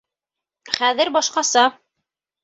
Хәҙер 0.77 1.11
башҡаса. 1.17 1.65